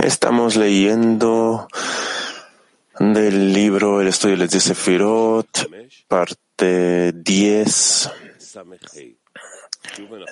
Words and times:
Estamos 0.00 0.56
leyendo 0.56 1.68
del 2.98 3.52
libro 3.52 4.00
El 4.00 4.08
estudio 4.08 4.36
de 4.36 4.44
las 4.46 4.62
Sefirot, 4.64 5.70
parte 6.08 7.12
10. 7.12 8.10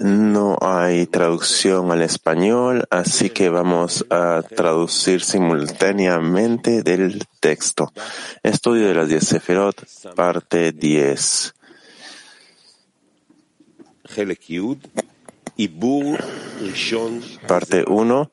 No 0.01 0.59
hay 0.61 1.07
traducción 1.07 1.93
al 1.93 2.03
español, 2.03 2.85
así 2.91 3.31
que 3.31 3.49
vamos 3.49 4.05
a 4.11 4.43
traducir 4.43 5.23
simultáneamente 5.23 6.83
del 6.83 7.27
texto. 7.39 7.93
Estudio 8.43 8.89
de 8.89 8.95
las 8.95 9.09
10 9.09 9.25
Sefirot, 9.25 9.87
parte 10.17 10.73
10. 10.73 11.55
Parte 17.47 17.85
1. 17.87 18.33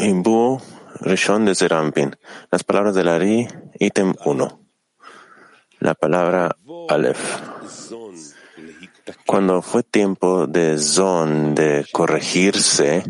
Ibu 0.00 0.60
Rishon 1.00 1.44
de 1.44 1.54
Zerampin. 1.54 2.16
Las 2.50 2.64
palabras 2.64 2.94
del 2.94 3.08
Ari, 3.08 3.46
ítem 3.78 4.14
1. 4.24 4.60
La 5.80 5.94
palabra 5.94 6.56
Aleph. 6.88 7.20
Cuando 9.26 9.60
fue 9.60 9.82
tiempo 9.82 10.46
de 10.46 10.78
Zon 10.78 11.54
de 11.54 11.84
corregirse, 11.92 13.04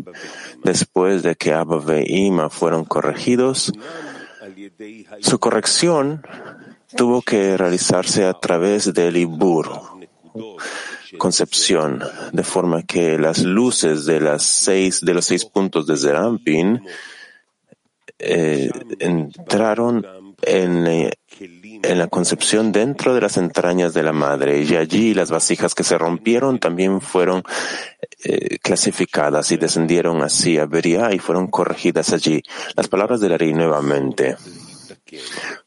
después 0.65 1.23
de 1.23 1.35
que 1.35 1.53
Abba 1.53 1.95
e 1.95 2.03
Ima 2.07 2.49
fueron 2.49 2.83
corregidos, 2.83 3.71
su 5.21 5.39
corrección 5.39 6.23
tuvo 6.97 7.21
que 7.21 7.55
realizarse 7.57 8.25
a 8.25 8.33
través 8.33 8.93
del 8.93 9.15
Ibur, 9.15 9.99
concepción, 11.17 12.03
de 12.31 12.43
forma 12.43 12.83
que 12.83 13.17
las 13.17 13.43
luces 13.43 14.05
de 14.05 14.19
las 14.19 14.43
seis, 14.43 15.01
de 15.01 15.13
los 15.13 15.25
seis 15.25 15.45
puntos 15.45 15.87
de 15.87 15.97
Zerampin 15.97 16.81
eh, 18.19 18.69
entraron 18.99 20.05
en, 20.41 20.85
en, 20.87 21.97
la 21.97 22.07
concepción 22.07 22.71
dentro 22.71 23.13
de 23.13 23.21
las 23.21 23.37
entrañas 23.37 23.93
de 23.93 24.03
la 24.03 24.11
madre 24.11 24.61
y 24.61 24.75
allí 24.75 25.13
las 25.13 25.31
vasijas 25.31 25.73
que 25.73 25.83
se 25.83 25.97
rompieron 25.97 26.59
también 26.59 26.99
fueron 27.01 27.43
eh, 28.23 28.57
clasificadas 28.59 29.51
y 29.51 29.57
descendieron 29.57 30.21
así 30.21 30.57
a 30.57 30.65
Beria 30.65 31.13
y 31.13 31.19
fueron 31.19 31.47
corregidas 31.47 32.11
allí. 32.11 32.43
Las 32.75 32.89
palabras 32.89 33.21
de 33.21 33.29
la 33.29 33.37
rey 33.37 33.53
nuevamente. 33.53 34.35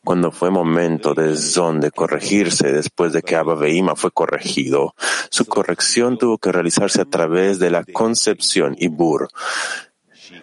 Cuando 0.04 0.30
fue 0.30 0.50
momento 0.50 1.14
de 1.14 1.36
Zon 1.36 1.80
de 1.80 1.90
corregirse 1.90 2.72
después 2.72 3.12
de 3.12 3.22
que 3.22 3.36
Abba 3.36 3.56
fue 3.96 4.10
corregido, 4.10 4.94
su 5.30 5.46
corrección 5.46 6.18
tuvo 6.18 6.38
que 6.38 6.52
realizarse 6.52 7.02
a 7.02 7.04
través 7.04 7.58
de 7.58 7.70
la 7.70 7.84
concepción 7.84 8.76
Ibur, 8.78 9.28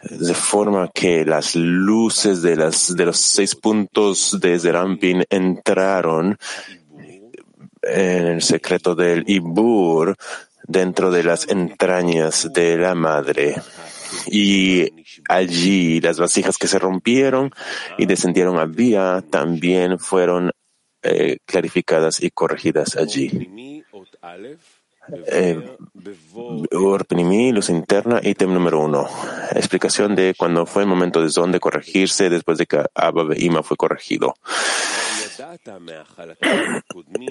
de 0.09 0.33
forma 0.33 0.89
que 0.93 1.25
las 1.25 1.55
luces 1.55 2.41
de 2.41 2.55
los 2.55 3.17
seis 3.17 3.55
puntos 3.55 4.37
de 4.39 4.59
Zerampin 4.59 5.23
entraron 5.29 6.37
en 7.81 8.27
el 8.27 8.41
secreto 8.41 8.95
del 8.95 9.23
Ibur 9.27 10.15
dentro 10.63 11.09
de 11.11 11.23
las 11.23 11.47
entrañas 11.47 12.49
de 12.53 12.77
la 12.77 12.95
madre. 12.95 13.55
Y 14.27 14.98
allí 15.29 16.01
las 16.01 16.19
vasijas 16.19 16.57
que 16.57 16.67
se 16.67 16.79
rompieron 16.79 17.51
y 17.97 18.05
descendieron 18.05 18.57
a 18.57 18.65
Vía 18.65 19.23
también 19.29 19.99
fueron 19.99 20.51
eh, 21.03 21.37
clarificadas 21.45 22.21
y 22.21 22.31
corregidas 22.31 22.97
allí. 22.97 23.47
Eh, 25.27 25.77
luz 26.71 27.69
interna, 27.69 28.19
ítem 28.21 28.53
número 28.53 28.81
uno. 28.81 29.07
Explicación 29.51 30.15
de 30.15 30.35
cuando 30.37 30.65
fue 30.65 30.83
el 30.83 30.89
momento 30.89 31.21
de 31.21 31.29
Zon 31.29 31.51
de 31.51 31.59
corregirse 31.59 32.29
después 32.29 32.57
de 32.57 32.65
que 32.65 32.83
Abba 32.93 33.35
Ima 33.37 33.63
fue 33.63 33.77
corregido. 33.77 34.33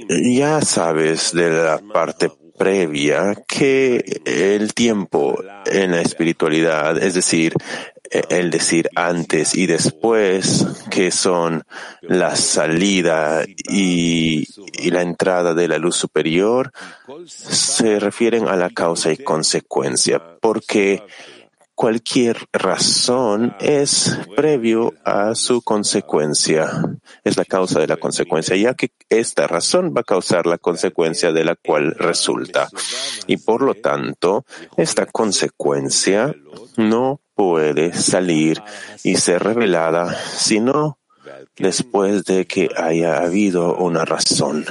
Ya 0.08 0.60
sabes 0.62 1.32
de 1.32 1.50
la 1.50 1.78
parte 1.78 2.30
previa 2.58 3.34
que 3.46 4.20
el 4.24 4.74
tiempo 4.74 5.42
en 5.64 5.92
la 5.92 6.02
espiritualidad, 6.02 7.02
es 7.02 7.14
decir, 7.14 7.54
el 8.10 8.50
decir 8.50 8.88
antes 8.94 9.54
y 9.54 9.66
después, 9.66 10.66
que 10.90 11.10
son 11.10 11.64
la 12.02 12.36
salida 12.36 13.44
y, 13.46 14.46
y, 14.72 14.90
la 14.90 15.02
entrada 15.02 15.54
de 15.54 15.68
la 15.68 15.78
luz 15.78 15.96
superior, 15.96 16.72
se 17.26 18.00
refieren 18.00 18.48
a 18.48 18.56
la 18.56 18.70
causa 18.70 19.12
y 19.12 19.18
consecuencia, 19.18 20.22
porque 20.40 21.02
cualquier 21.78 22.48
razón 22.52 23.54
es 23.60 24.18
previo 24.34 24.94
a 25.04 25.36
su 25.36 25.62
consecuencia. 25.62 26.72
Es 27.22 27.36
la 27.36 27.44
causa 27.44 27.78
de 27.78 27.86
la 27.86 27.96
consecuencia, 27.96 28.56
ya 28.56 28.74
que 28.74 28.90
esta 29.08 29.46
razón 29.46 29.94
va 29.96 30.00
a 30.00 30.02
causar 30.02 30.46
la 30.46 30.58
consecuencia 30.58 31.30
de 31.30 31.44
la 31.44 31.54
cual 31.54 31.94
resulta. 31.94 32.68
Y 33.28 33.36
por 33.36 33.62
lo 33.62 33.74
tanto, 33.74 34.44
esta 34.76 35.06
consecuencia 35.06 36.34
no 36.76 37.20
puede 37.36 37.92
salir 37.92 38.60
y 39.04 39.14
ser 39.14 39.44
revelada 39.44 40.18
sino 40.34 40.98
después 41.56 42.24
de 42.24 42.44
que 42.44 42.70
haya 42.76 43.18
habido 43.18 43.76
una 43.76 44.04
razón. 44.04 44.66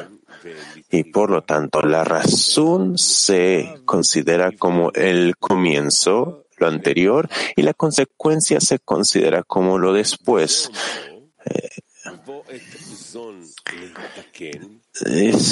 Y 0.92 1.06
por 1.06 1.32
lo 1.32 1.42
tanto, 1.42 1.82
la 1.84 2.04
razón 2.04 2.98
se 2.98 3.80
considera 3.86 4.52
como 4.52 4.92
el 4.92 5.38
comienzo 5.38 6.44
lo 6.58 6.68
anterior 6.68 7.30
y 7.56 7.62
la 7.62 7.74
consecuencia 7.74 8.60
se 8.60 8.80
considera 8.80 9.44
como 9.44 9.78
lo 9.78 9.94
después. 9.94 10.72
Eh, 11.46 11.70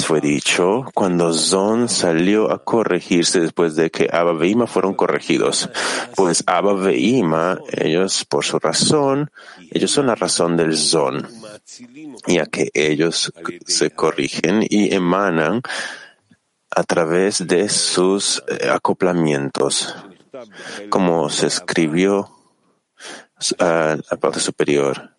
fue 0.04 0.20
dicho 0.20 0.84
cuando 0.94 1.32
Zon 1.32 1.88
salió 1.88 2.50
a 2.50 2.62
corregirse 2.64 3.40
después 3.40 3.76
de 3.76 3.90
que 3.90 4.08
Abba 4.10 4.32
Veima 4.32 4.66
fueron 4.66 4.94
corregidos. 4.94 5.68
Pues 6.14 6.42
Abba 6.46 6.74
Veima, 6.74 7.58
ellos 7.70 8.24
por 8.24 8.44
su 8.44 8.58
razón, 8.58 9.30
ellos 9.70 9.90
son 9.90 10.06
la 10.06 10.14
razón 10.14 10.56
del 10.56 10.76
Zon, 10.76 11.26
ya 12.26 12.46
que 12.46 12.70
ellos 12.74 13.32
se 13.66 13.90
corrigen 13.90 14.64
y 14.68 14.94
emanan 14.94 15.62
a 16.70 16.82
través 16.82 17.46
de 17.46 17.68
sus 17.68 18.42
eh, 18.48 18.68
acoplamientos 18.68 19.94
como 20.88 21.30
se 21.30 21.46
escribió 21.46 22.30
a 23.58 23.96
la 24.10 24.16
parte 24.16 24.40
superior, 24.40 25.10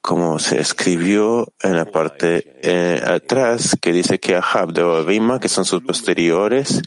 como 0.00 0.38
se 0.38 0.60
escribió 0.60 1.52
en 1.62 1.76
la 1.76 1.84
parte 1.84 2.58
eh, 2.62 3.02
atrás, 3.04 3.76
que 3.80 3.92
dice 3.92 4.18
que 4.18 4.36
Ahab 4.36 4.72
de 4.72 4.82
Abima, 4.82 5.40
que 5.40 5.48
son 5.48 5.64
sus 5.64 5.82
posteriores, 5.82 6.82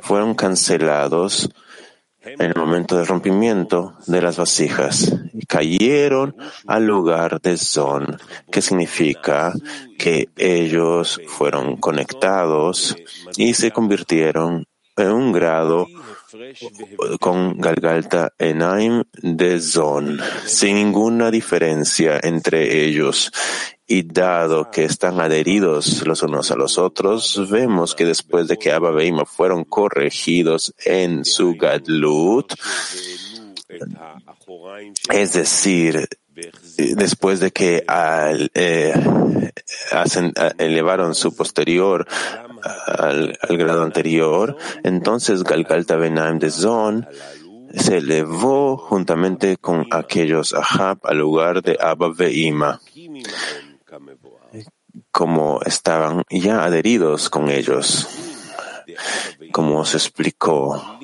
fueron 0.00 0.34
cancelados 0.34 1.50
en 2.20 2.42
el 2.42 2.54
momento 2.54 2.96
del 2.96 3.06
rompimiento 3.06 3.94
de 4.06 4.20
las 4.20 4.36
vasijas 4.36 5.12
y 5.32 5.46
cayeron 5.46 6.36
al 6.66 6.86
lugar 6.86 7.40
de 7.40 7.56
Zon, 7.56 8.18
que 8.50 8.60
significa 8.60 9.52
que 9.98 10.28
ellos 10.36 11.20
fueron 11.26 11.76
conectados 11.76 12.96
y 13.36 13.54
se 13.54 13.70
convirtieron 13.70 14.66
en 14.98 15.10
un 15.10 15.32
grado 15.32 15.86
con 17.20 17.58
Galgalta 17.58 18.32
Enaim 18.38 19.04
de 19.22 19.60
Zon, 19.60 20.20
sin 20.44 20.76
ninguna 20.76 21.30
diferencia 21.30 22.20
entre 22.22 22.84
ellos. 22.84 23.32
Y 23.86 24.02
dado 24.02 24.70
que 24.70 24.84
están 24.84 25.18
adheridos 25.18 26.06
los 26.06 26.22
unos 26.22 26.50
a 26.50 26.56
los 26.56 26.76
otros, 26.76 27.48
vemos 27.50 27.94
que 27.94 28.04
después 28.04 28.46
de 28.46 28.58
que 28.58 28.70
Abba 28.70 28.90
Beima 28.90 29.24
fueron 29.24 29.64
corregidos 29.64 30.74
en 30.84 31.24
su 31.24 31.54
Gadlut, 31.54 32.52
es 35.10 35.32
decir, 35.32 36.06
después 36.76 37.40
de 37.40 37.50
que 37.50 37.82
al, 37.86 38.50
eh, 38.54 38.92
elevaron 40.58 41.14
su 41.14 41.34
posterior 41.34 42.06
al, 42.62 43.38
grado 43.50 43.82
anterior, 43.82 44.56
entonces 44.84 45.44
Galgalta 45.44 45.96
Benaim 45.96 46.38
de 46.38 46.50
Zon 46.50 47.06
se 47.74 47.98
elevó 47.98 48.76
juntamente 48.76 49.56
con 49.56 49.86
aquellos 49.90 50.54
Ahab 50.54 50.98
al 51.04 51.18
lugar 51.18 51.62
de 51.62 51.76
Abba 51.80 52.12
Veima, 52.12 52.80
como 55.10 55.60
estaban 55.64 56.22
ya 56.30 56.64
adheridos 56.64 57.28
con 57.28 57.50
ellos, 57.50 58.08
como 59.52 59.84
se 59.84 59.98
explicó. 59.98 60.98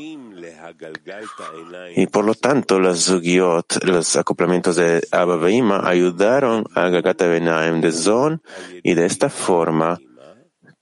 Y 1.94 2.06
por 2.06 2.24
lo 2.24 2.34
tanto, 2.34 2.78
los 2.78 3.04
zugiot, 3.04 3.84
los 3.84 4.16
acoplamientos 4.16 4.76
de 4.76 5.06
Abba 5.10 5.36
Veima 5.36 5.86
ayudaron 5.86 6.64
a 6.74 6.88
Galgalta 6.88 7.26
Benaim 7.26 7.80
de 7.80 7.92
Zon 7.92 8.42
y 8.82 8.94
de 8.94 9.06
esta 9.06 9.28
forma 9.28 9.98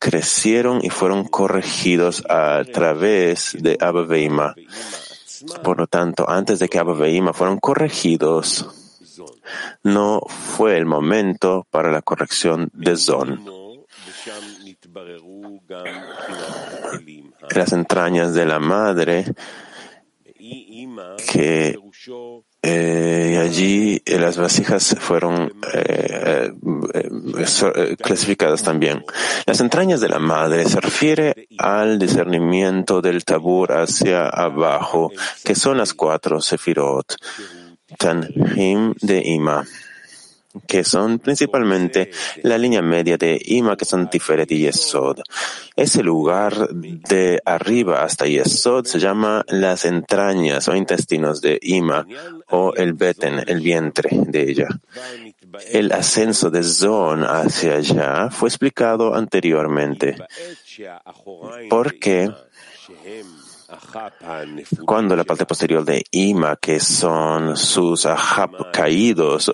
crecieron 0.03 0.81
y 0.83 0.91
fueron 0.91 1.23
corregidos 1.23 2.25
a 2.29 2.65
través 2.65 3.57
de 3.61 3.79
Abba 3.81 4.03
Veima. 4.03 4.57
Por 5.63 5.79
lo 5.79 5.87
tanto, 5.87 6.29
antes 6.29 6.59
de 6.59 6.69
que 6.69 6.81
Abba 6.81 6.95
Veima 6.95 7.33
fueron 7.33 7.61
corregidos, 7.61 8.69
no 9.85 10.21
fue 10.27 10.77
el 10.77 10.87
momento 10.87 11.69
para 11.71 11.93
la 11.93 12.03
corrección 12.03 12.69
de 12.73 12.97
Zon. 12.97 13.45
Las 17.55 17.73
entrañas 17.73 18.35
de 18.35 18.45
la 18.45 18.59
madre 18.59 19.25
que 21.33 21.79
eh, 22.63 23.39
allí 23.41 24.03
eh, 24.05 24.19
las 24.19 24.37
vasijas 24.37 24.97
fueron 24.99 25.53
eh, 25.73 26.53
clasificadas 27.99 28.63
también. 28.63 29.05
Las 29.47 29.61
entrañas 29.61 30.01
de 30.01 30.09
la 30.09 30.19
madre 30.19 30.65
se 30.65 30.81
refiere 30.81 31.47
al 31.59 31.99
discernimiento 31.99 33.01
del 33.01 33.25
tabur 33.25 33.73
hacia 33.73 34.29
abajo, 34.29 35.13
que 35.45 35.55
son 35.55 35.79
las 35.79 35.95
cuatro 35.95 36.41
sefirot, 36.41 37.17
Tanhim 37.99 38.95
de 39.01 39.23
Ima 39.25 39.65
que 40.67 40.85
son 40.85 41.19
principalmente 41.19 42.11
la 42.43 42.59
línea 42.59 42.83
media 42.83 43.17
de 43.17 43.41
Ima, 43.45 43.77
que 43.77 43.85
son 43.85 44.11
Tiferet 44.11 44.51
y 44.53 44.59
Yesod. 44.61 45.21
Ese 45.77 46.03
lugar 46.03 46.69
de 46.71 47.41
arriba 47.45 48.03
hasta 48.03 48.27
Yesod 48.27 48.85
se 48.85 48.99
llama 48.99 49.45
las 49.49 49.85
entrañas 49.85 50.69
o 50.69 50.77
intestinos 50.77 51.41
de 51.41 51.59
Ima 51.63 52.07
o 52.51 52.75
el 52.75 52.93
beten, 52.93 53.43
el 53.47 53.61
vientre 53.61 54.11
de 54.13 54.51
ella. 54.51 54.69
El 55.71 55.93
ascenso 55.93 56.51
de 56.51 56.63
Zon 56.63 57.25
hacia 57.25 57.77
allá 57.77 58.31
fue 58.31 58.49
explicado 58.49 59.15
anteriormente. 59.15 60.17
Porque 61.69 62.31
cuando 64.85 65.17
la 65.17 65.25
parte 65.25 65.47
posterior 65.47 65.85
de 65.85 66.05
Ima, 66.11 66.57
que 66.57 66.81
son 66.81 67.57
sus 67.57 68.07
ahab 68.07 68.71
caídos, 68.73 69.51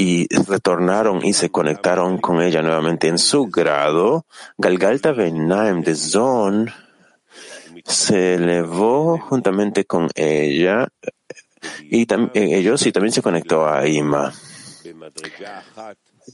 y 0.00 0.28
retornaron 0.28 1.24
y 1.26 1.32
se 1.32 1.50
conectaron 1.50 2.18
con 2.18 2.40
ella 2.40 2.62
nuevamente 2.62 3.08
en 3.08 3.18
su 3.18 3.46
grado, 3.46 4.26
Galgalta 4.56 5.10
Benaim 5.10 5.82
de 5.82 5.96
Zon 5.96 6.70
se 7.84 8.34
elevó 8.34 9.18
juntamente 9.18 9.86
con 9.86 10.08
ella 10.14 10.86
y 11.82 12.06
ellos 12.32 12.86
y 12.86 12.92
también 12.92 13.12
se 13.12 13.22
conectó 13.22 13.68
a 13.68 13.88
Ima. 13.88 14.32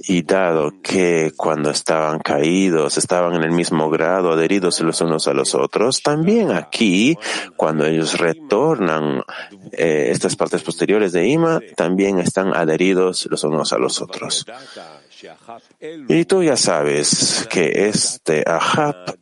Y 0.01 0.23
dado 0.23 0.73
que 0.83 1.33
cuando 1.37 1.71
estaban 1.71 2.19
caídos 2.19 2.99
estaban 2.99 3.35
en 3.35 3.45
el 3.45 3.53
mismo 3.53 3.91
grado, 3.91 4.33
adheridos 4.33 4.81
los 4.81 5.01
unos 5.01 5.29
a 5.29 5.35
los 5.35 5.55
otros, 5.55 6.03
también 6.03 6.51
aquí, 6.51 7.17
cuando 7.57 7.87
ellos 7.87 8.19
retornan 8.19 9.23
eh, 9.73 10.09
estas 10.11 10.37
partes 10.37 10.63
posteriores 10.63 11.13
de 11.13 11.29
Ima, 11.29 11.61
también 11.77 12.19
están 12.19 12.55
adheridos 12.55 13.27
los 13.31 13.45
unos 13.45 13.73
a 13.73 13.79
los 13.79 14.03
otros. 14.03 14.45
Y 16.09 16.25
tú 16.25 16.43
ya 16.43 16.57
sabes 16.57 17.47
que 17.51 17.89
este 17.89 18.45
Ahab 18.47 19.17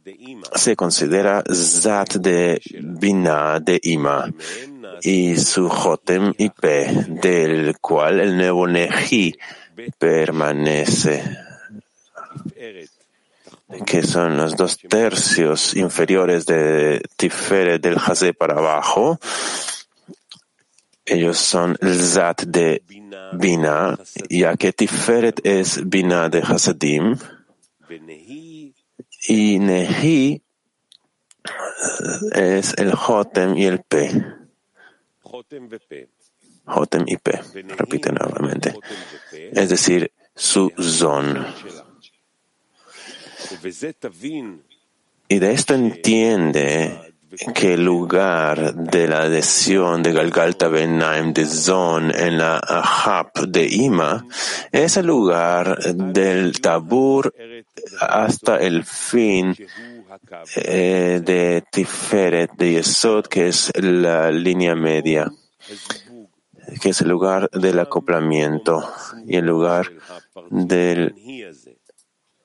se 0.54 0.74
considera 0.74 1.44
Zat 1.52 2.16
de 2.16 2.60
Bina 2.80 3.60
de 3.60 3.78
Ima 3.82 4.32
y 5.02 5.36
su 5.36 5.68
Jotem 5.68 6.32
IP, 6.36 6.64
del 7.22 7.78
cual 7.80 8.20
el 8.20 8.36
nuevo 8.36 8.66
Neji 8.66 9.34
permanece, 9.98 11.22
que 13.86 14.02
son 14.02 14.36
los 14.36 14.56
dos 14.56 14.78
tercios 14.78 15.74
inferiores 15.76 16.46
de 16.46 17.02
Tiferet 17.16 17.80
del 17.82 17.96
Hazé 17.96 18.34
para 18.34 18.54
abajo. 18.54 19.18
Ellos 21.04 21.38
son 21.38 21.76
el 21.80 22.00
Zat 22.00 22.44
de 22.44 22.82
Bina, 23.32 23.98
ya 24.28 24.56
que 24.56 24.72
Tiferet 24.72 25.44
es 25.44 25.88
Bina 25.88 26.28
de 26.28 26.40
Hasadim 26.40 27.16
y 29.28 29.58
Nehi 29.58 30.42
es 32.34 32.74
el 32.78 32.94
Jotem 32.94 33.56
y 33.56 33.66
el 33.66 33.82
P. 33.82 34.10
Jotem 36.64 37.04
y 37.06 37.16
P. 37.16 37.40
Repite 37.76 38.12
nuevamente. 38.12 38.74
Es 39.52 39.68
decir, 39.68 40.12
su 40.34 40.72
zon. 40.80 41.46
Y 45.28 45.38
de 45.38 45.52
esto 45.52 45.74
entiende 45.74 47.12
que 47.54 47.74
el 47.74 47.84
lugar 47.84 48.74
de 48.74 49.08
la 49.08 49.22
adhesión 49.22 50.02
de 50.02 50.12
Galgalta 50.12 50.68
Benaim 50.68 51.32
de 51.32 51.46
Zon 51.46 52.14
en 52.14 52.36
la 52.36 52.58
Ahab 52.58 53.32
de 53.48 53.66
Ima 53.66 54.26
es 54.70 54.98
el 54.98 55.06
lugar 55.06 55.78
del 55.94 56.60
Tabur 56.60 57.34
hasta 58.00 58.58
el 58.58 58.84
fin 58.84 59.56
eh, 60.56 61.20
de 61.24 61.64
Tiferet 61.70 62.52
de 62.52 62.72
Yesod, 62.72 63.26
que 63.26 63.48
es 63.48 63.72
la 63.76 64.30
línea 64.30 64.74
media 64.74 65.30
que 66.80 66.90
es 66.90 67.00
el 67.00 67.08
lugar 67.08 67.50
del 67.50 67.78
acoplamiento 67.78 68.88
y 69.26 69.36
el 69.36 69.46
lugar 69.46 69.90
del, 70.50 71.14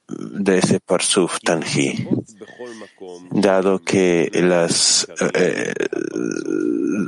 de 0.08 0.58
ese 0.58 0.80
parsuf 0.80 1.40
tanji. 1.44 2.08
Dado 3.32 3.80
que 3.80 4.30
las, 4.34 5.08
eh, 5.34 5.74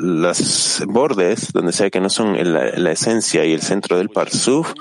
las 0.01 0.83
bordes, 0.87 1.51
donde 1.53 1.71
sea 1.71 1.89
que 1.89 2.01
no 2.01 2.09
son 2.09 2.35
la, 2.53 2.71
la 2.77 2.91
esencia 2.91 3.45
y 3.45 3.53
el 3.53 3.61
centro 3.61 3.97
del 3.97 4.09
parsuf, 4.09 4.73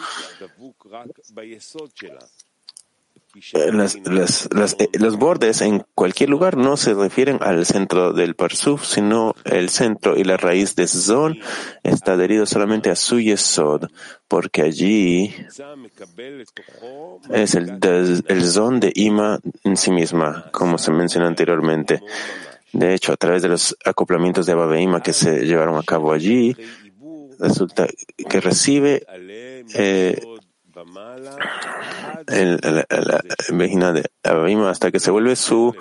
eh, 3.52 3.70
los 4.98 5.16
bordes 5.18 5.60
en 5.60 5.84
cualquier 5.94 6.30
lugar 6.30 6.56
no 6.56 6.76
se 6.76 6.94
refieren 6.94 7.38
al 7.40 7.66
centro 7.66 8.12
del 8.12 8.34
Parsuf, 8.34 8.84
sino 8.86 9.34
el 9.44 9.68
centro 9.68 10.16
y 10.16 10.24
la 10.24 10.36
raíz 10.36 10.74
de 10.74 10.86
Zon 10.86 11.38
está 11.82 12.12
adherido 12.12 12.46
solamente 12.46 12.90
a 12.90 12.96
su 12.96 13.20
Yesod, 13.20 13.88
porque 14.26 14.62
allí 14.62 15.34
es 17.30 17.54
el, 17.54 17.78
el 18.26 18.44
Zon 18.44 18.80
de 18.80 18.92
Ima 18.94 19.38
en 19.62 19.76
sí 19.76 19.90
misma, 19.90 20.50
como 20.52 20.78
se 20.78 20.90
mencionó 20.92 21.26
anteriormente. 21.26 22.00
De 22.72 22.94
hecho, 22.94 23.12
a 23.12 23.16
través 23.16 23.42
de 23.42 23.48
los 23.48 23.76
acoplamientos 23.84 24.46
de 24.46 24.52
Abba 24.52 24.80
Ima 24.80 25.02
que 25.02 25.12
se 25.12 25.46
llevaron 25.46 25.76
a 25.76 25.82
cabo 25.82 26.12
allí, 26.12 26.56
resulta 27.38 27.86
que 28.28 28.40
recibe 28.40 29.04
eh, 29.74 30.20
el, 32.26 32.58
la, 32.62 32.86
la, 32.88 33.92
de 33.92 34.10
Abima 34.22 34.70
hasta 34.70 34.90
que 34.90 35.00
se 35.00 35.10
vuelve 35.10 35.36
su, 35.36 35.74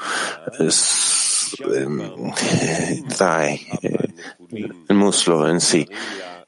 em, 1.73 2.01
eh, 3.81 4.13
el 4.89 4.95
muslo 4.95 5.49
en 5.49 5.61
sí. 5.61 5.87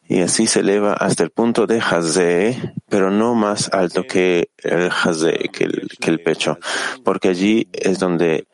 Y 0.08 0.22
así 0.22 0.48
se 0.48 0.62
eleva 0.62 0.94
hasta 0.94 1.22
el 1.24 1.30
punto 1.30 1.68
de 1.68 1.80
Hazé, 1.80 2.74
pero 2.90 3.12
no 3.12 3.36
más 3.36 3.70
alto 3.72 4.06
que 4.06 4.50
el 4.58 4.90
Hazé, 4.90 5.50
que 5.54 5.66
el, 5.66 5.88
que 6.00 6.10
el 6.10 6.20
pecho, 6.22 6.58
porque 7.04 7.30
allí 7.30 7.68
es 7.72 8.00
donde 8.00 8.48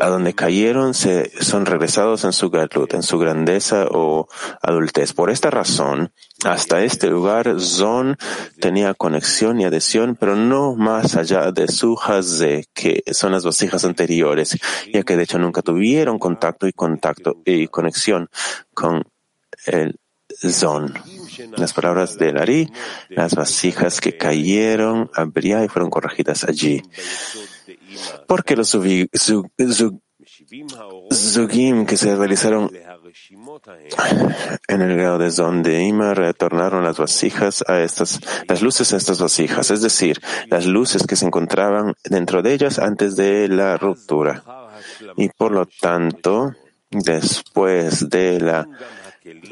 a 0.00 0.08
donde 0.08 0.34
cayeron 0.34 0.94
se, 0.94 1.30
son 1.42 1.66
regresados 1.66 2.24
en 2.24 2.32
su 2.32 2.50
galut, 2.50 2.92
en 2.94 3.02
su 3.02 3.18
grandeza 3.18 3.86
o 3.90 4.28
adultez. 4.60 5.12
Por 5.12 5.30
esta 5.30 5.50
razón, 5.50 6.12
hasta 6.44 6.82
este 6.82 7.08
lugar, 7.08 7.60
Zon 7.60 8.16
tenía 8.60 8.94
conexión 8.94 9.60
y 9.60 9.64
adhesión, 9.64 10.16
pero 10.18 10.34
no 10.34 10.74
más 10.74 11.16
allá 11.16 11.52
de 11.52 11.68
su 11.68 11.96
Hazé, 12.00 12.66
que 12.74 13.02
son 13.12 13.32
las 13.32 13.44
vasijas 13.44 13.84
anteriores, 13.84 14.58
ya 14.92 15.02
que 15.02 15.16
de 15.16 15.22
hecho 15.22 15.38
nunca 15.38 15.62
tuvieron 15.62 16.18
contacto 16.18 16.66
y 16.66 16.72
contacto 16.72 17.36
y 17.44 17.68
conexión 17.68 18.28
con 18.74 19.04
el 19.66 19.98
Zon. 20.50 20.92
Las 21.56 21.72
palabras 21.72 22.18
de 22.18 22.32
Lari, 22.32 22.70
las 23.10 23.34
vasijas 23.34 24.00
que 24.00 24.16
cayeron 24.16 25.10
a 25.14 25.24
y 25.24 25.68
fueron 25.68 25.90
corregidas 25.90 26.44
allí. 26.44 26.82
Porque 28.26 28.56
los 28.56 28.70
Zugim 31.10 31.86
que 31.86 31.96
se 31.96 32.16
realizaron 32.16 32.70
en 34.68 34.82
el 34.82 34.96
grado 34.96 35.18
de 35.18 35.30
Zon 35.30 35.62
de 35.62 35.82
Ima 35.82 36.14
retornaron 36.14 36.84
las 36.84 36.98
vasijas 36.98 37.64
a 37.66 37.80
estas, 37.80 38.20
las 38.46 38.62
luces 38.62 38.92
a 38.92 38.96
estas 38.96 39.20
vasijas, 39.20 39.70
es 39.70 39.82
decir, 39.82 40.20
las 40.48 40.66
luces 40.66 41.06
que 41.06 41.16
se 41.16 41.26
encontraban 41.26 41.94
dentro 42.04 42.42
de 42.42 42.52
ellas 42.54 42.78
antes 42.78 43.16
de 43.16 43.48
la 43.48 43.76
ruptura. 43.76 44.44
Y 45.16 45.28
por 45.30 45.52
lo 45.52 45.66
tanto, 45.66 46.52
después 46.90 48.08
de 48.08 48.40
la 48.40 48.68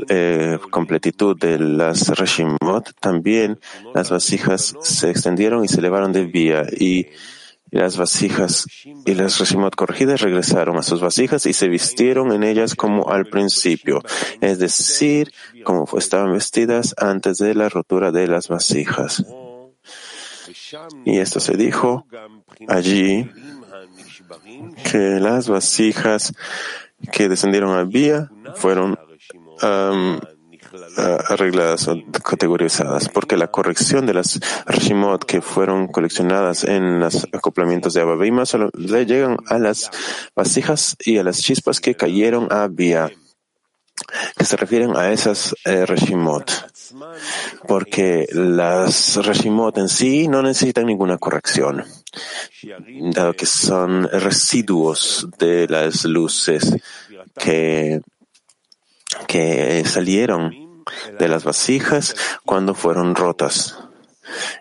eh, 0.08 0.58
completitud 0.70 1.38
de 1.38 1.58
las 1.58 2.08
Reshimot, 2.08 2.94
también 3.00 3.58
las 3.94 4.10
vasijas 4.10 4.74
se 4.80 5.10
extendieron 5.10 5.64
y 5.64 5.68
se 5.68 5.80
elevaron 5.80 6.12
de 6.12 6.24
vía 6.24 6.62
Y 6.78 7.06
las 7.70 7.96
vasijas 7.96 8.66
y 8.84 9.14
las 9.14 9.38
Reshimot 9.38 9.74
corregidas 9.74 10.20
regresaron 10.20 10.76
a 10.76 10.82
sus 10.82 11.00
vasijas 11.00 11.46
y 11.46 11.52
se 11.52 11.68
vistieron 11.68 12.32
en 12.32 12.42
ellas 12.44 12.74
como 12.74 13.10
al 13.10 13.26
principio, 13.26 14.02
es 14.40 14.58
decir, 14.58 15.32
como 15.64 15.86
estaban 15.98 16.32
vestidas 16.32 16.94
antes 16.98 17.38
de 17.38 17.54
la 17.54 17.68
rotura 17.68 18.12
de 18.12 18.26
las 18.28 18.48
vasijas. 18.48 19.24
Y 21.04 21.18
esto 21.18 21.40
se 21.40 21.56
dijo 21.56 22.06
allí 22.68 23.30
que 24.90 25.20
las 25.20 25.48
vasijas 25.48 26.32
que 27.12 27.28
descendieron 27.28 27.76
a 27.76 27.84
Vía 27.84 28.30
fueron 28.54 28.98
arregladas. 31.28 31.88
O 31.88 31.96
categorizadas, 32.24 33.08
porque 33.08 33.36
la 33.36 33.48
corrección 33.48 34.06
de 34.06 34.14
las 34.14 34.40
Rishimot 34.66 35.24
que 35.24 35.40
fueron 35.40 35.88
coleccionadas 35.88 36.64
en 36.64 37.00
los 37.00 37.24
acoplamientos 37.32 37.94
de 37.94 38.02
Abba 38.02 38.46
solo 38.46 38.70
le 38.74 39.06
llegan 39.06 39.36
a 39.46 39.58
las 39.58 39.90
vasijas 40.34 40.96
y 41.04 41.18
a 41.18 41.22
las 41.22 41.40
chispas 41.40 41.80
que 41.80 41.94
cayeron 41.94 42.48
a 42.50 42.68
Vía 42.68 43.10
que 44.36 44.44
se 44.44 44.56
refieren 44.56 44.96
a 44.96 45.10
esas 45.10 45.54
eh, 45.64 45.86
porque 47.66 48.26
las 48.32 49.16
Reshimot 49.16 49.78
en 49.78 49.88
sí 49.88 50.28
no 50.28 50.42
necesitan 50.42 50.86
ninguna 50.86 51.18
corrección, 51.18 51.84
dado 53.12 53.32
que 53.32 53.46
son 53.46 54.08
residuos 54.08 55.26
de 55.38 55.66
las 55.68 56.04
luces 56.04 56.76
que 57.38 58.02
que 59.26 59.82
salieron 59.86 60.65
de 61.18 61.28
las 61.28 61.44
vasijas 61.44 62.14
cuando 62.44 62.74
fueron 62.74 63.14
rotas. 63.14 63.78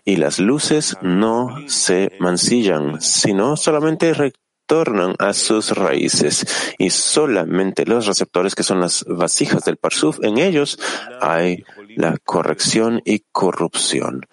Y 0.04 0.18
las 0.18 0.40
luces 0.40 0.96
no 1.02 1.56
se 1.68 2.12
mancillan, 2.20 3.02
sino 3.02 3.58
solamente 3.58 4.14
retornan 4.14 5.16
a 5.20 5.34
sus 5.34 5.72
raíces. 5.72 6.46
Y 6.78 6.90
solamente 6.90 7.86
los 7.86 8.06
receptores 8.06 8.56
que 8.56 8.64
son 8.64 8.80
las 8.80 9.04
vasijas 9.08 9.64
del 9.66 9.78
Parsuf, 9.78 10.20
en 10.22 10.38
ellos 10.38 10.80
hay 11.22 11.64
la 11.96 12.18
corrección 12.18 13.02
y 13.06 13.24
corrupción. 13.32 14.28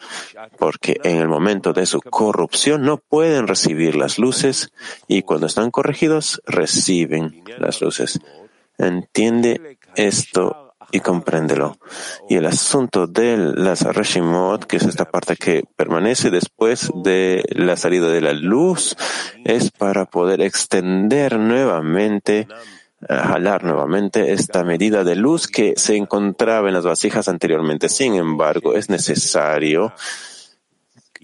Porque 0.58 0.98
en 1.04 1.18
el 1.18 1.28
momento 1.28 1.72
de 1.72 1.86
su 1.86 2.00
corrupción 2.00 2.82
no 2.82 2.98
pueden 2.98 3.46
recibir 3.46 3.96
las 3.96 4.18
luces 4.18 4.72
y 5.08 5.22
cuando 5.22 5.46
están 5.46 5.70
corregidos 5.70 6.42
reciben 6.46 7.42
las 7.58 7.80
luces. 7.80 8.20
Entiende 8.78 9.78
esto 9.94 10.61
y 10.92 11.00
compréndelo. 11.00 11.78
Y 12.28 12.36
el 12.36 12.46
asunto 12.46 13.06
de 13.06 13.36
las 13.36 13.82
Reshimot, 13.82 14.64
que 14.64 14.76
es 14.76 14.84
esta 14.84 15.06
parte 15.06 15.36
que 15.36 15.64
permanece 15.74 16.30
después 16.30 16.90
de 17.02 17.42
la 17.48 17.76
salida 17.76 18.08
de 18.08 18.20
la 18.20 18.34
luz, 18.34 18.94
es 19.44 19.70
para 19.70 20.04
poder 20.04 20.42
extender 20.42 21.38
nuevamente, 21.38 22.40
eh, 22.40 22.46
jalar 23.08 23.64
nuevamente 23.64 24.32
esta 24.32 24.62
medida 24.62 25.02
de 25.02 25.16
luz 25.16 25.48
que 25.48 25.72
se 25.76 25.96
encontraba 25.96 26.68
en 26.68 26.74
las 26.74 26.84
vasijas 26.84 27.26
anteriormente. 27.26 27.88
Sin 27.88 28.14
embargo, 28.14 28.74
es 28.74 28.90
necesario 28.90 29.94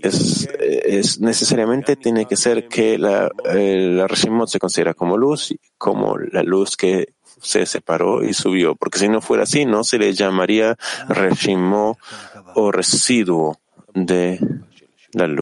es, 0.03 0.49
es, 0.61 1.21
necesariamente 1.21 1.97
tiene 1.97 2.27
que 2.27 2.37
ser 2.37 2.69
que 2.69 2.99
la, 2.99 3.31
eh, 3.53 4.05
Reshimot 4.07 4.49
se 4.49 4.59
considera 4.59 4.95
como 4.95 5.17
luz, 5.17 5.55
como 5.77 6.17
la 6.19 6.43
luz 6.43 6.77
que 6.77 7.15
se 7.41 7.67
separó 7.67 8.25
y 8.25 8.35
subió, 8.35 8.75
porque 8.75 8.99
si 8.99 9.09
no 9.09 9.21
fuera 9.21 9.45
así, 9.45 9.65
no 9.65 9.85
se 9.85 9.99
le 9.99 10.13
llamaría 10.13 10.77
reshimó 11.09 11.99
o 12.55 12.73
residuo 12.73 13.59
de 13.95 14.41
la 15.13 15.27
luz. 15.27 15.37